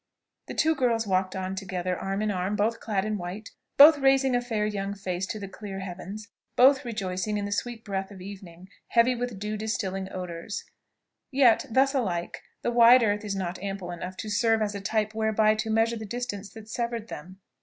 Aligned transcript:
The 0.47 0.55
two 0.55 0.73
girls 0.73 1.05
walked 1.05 1.35
on 1.35 1.53
together 1.53 1.95
arm 1.95 2.23
in 2.23 2.31
arm, 2.31 2.55
both 2.55 2.79
clad 2.79 3.05
in 3.05 3.19
white, 3.19 3.49
both 3.77 3.99
raising 3.99 4.35
a 4.35 4.41
fair 4.41 4.65
young 4.65 4.95
face 4.95 5.27
to 5.27 5.37
the 5.39 5.47
clear 5.47 5.81
heavens, 5.81 6.29
both 6.55 6.83
rejoicing 6.83 7.37
in 7.37 7.45
the 7.45 7.51
sweet 7.51 7.85
breath 7.85 8.09
of 8.09 8.19
evening, 8.19 8.69
heavy 8.87 9.13
with 9.13 9.37
dew 9.37 9.57
distilling 9.57 10.11
odours. 10.11 10.63
Yet, 11.29 11.67
thus 11.69 11.93
alike, 11.93 12.41
the 12.63 12.71
wide 12.71 13.03
earth 13.03 13.23
is 13.23 13.35
not 13.35 13.61
ample 13.61 13.91
enough 13.91 14.17
to 14.17 14.29
serve 14.31 14.63
as 14.63 14.73
a 14.73 14.81
type 14.81 15.13
whereby 15.13 15.53
to 15.53 15.69
measure 15.69 15.97
the 15.97 16.05
distance 16.07 16.49
that 16.53 16.67
severed 16.67 17.09
them. 17.09 17.39